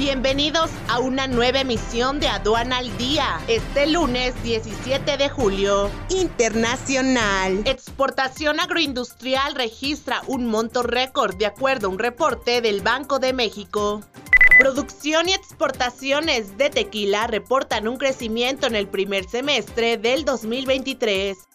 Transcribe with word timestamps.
Bienvenidos 0.00 0.70
a 0.88 0.98
una 0.98 1.26
nueva 1.26 1.60
emisión 1.60 2.20
de 2.20 2.28
Aduana 2.28 2.78
al 2.78 2.96
Día. 2.96 3.38
Este 3.48 3.86
lunes 3.86 4.32
17 4.42 5.18
de 5.18 5.28
julio. 5.28 5.90
Internacional. 6.08 7.60
Exportación 7.66 8.60
agroindustrial 8.60 9.54
registra 9.54 10.22
un 10.26 10.46
monto 10.46 10.82
récord 10.82 11.36
de 11.36 11.44
acuerdo 11.44 11.88
a 11.88 11.90
un 11.90 11.98
reporte 11.98 12.62
del 12.62 12.80
Banco 12.80 13.18
de 13.18 13.34
México. 13.34 14.00
Producción 14.58 15.28
y 15.28 15.34
exportaciones 15.34 16.56
de 16.56 16.70
tequila 16.70 17.26
reportan 17.26 17.86
un 17.86 17.98
crecimiento 17.98 18.66
en 18.66 18.76
el 18.76 18.88
primer 18.88 19.28
semestre 19.28 19.98
del 19.98 20.24
2023. 20.24 21.49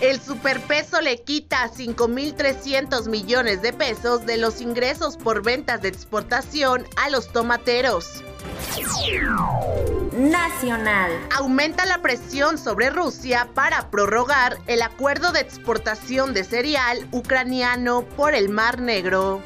El 0.00 0.20
superpeso 0.20 1.00
le 1.00 1.22
quita 1.22 1.70
5.300 1.70 3.08
millones 3.08 3.62
de 3.62 3.72
pesos 3.72 4.24
de 4.24 4.38
los 4.38 4.60
ingresos 4.60 5.16
por 5.16 5.42
ventas 5.42 5.82
de 5.82 5.88
exportación 5.88 6.86
a 6.96 7.10
los 7.10 7.32
tomateros. 7.32 8.22
Nacional. 10.12 11.12
Aumenta 11.36 11.84
la 11.86 12.02
presión 12.02 12.58
sobre 12.58 12.90
Rusia 12.90 13.48
para 13.54 13.90
prorrogar 13.90 14.58
el 14.66 14.82
acuerdo 14.82 15.32
de 15.32 15.40
exportación 15.40 16.34
de 16.34 16.44
cereal 16.44 17.06
ucraniano 17.12 18.02
por 18.16 18.34
el 18.34 18.48
Mar 18.48 18.80
Negro. 18.80 19.42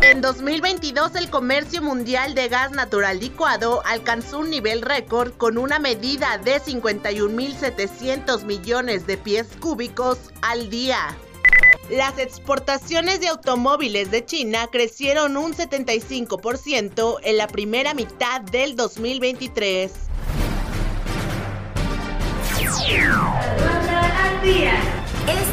En 0.00 0.20
2022 0.20 1.16
el 1.16 1.28
comercio 1.28 1.82
mundial 1.82 2.34
de 2.34 2.48
gas 2.48 2.70
natural 2.70 3.18
licuado 3.18 3.82
alcanzó 3.84 4.38
un 4.38 4.48
nivel 4.48 4.80
récord 4.82 5.32
con 5.32 5.58
una 5.58 5.80
medida 5.80 6.38
de 6.38 6.60
51.700 6.60 8.44
millones 8.44 9.08
de 9.08 9.16
pies 9.18 9.48
cúbicos 9.60 10.18
al 10.40 10.70
día. 10.70 11.16
Las 11.90 12.16
exportaciones 12.18 13.20
de 13.20 13.28
automóviles 13.28 14.12
de 14.12 14.24
China 14.24 14.68
crecieron 14.70 15.36
un 15.36 15.52
75% 15.52 17.18
en 17.24 17.36
la 17.36 17.48
primera 17.48 17.92
mitad 17.94 18.40
del 18.40 18.76
2023. 18.76 19.92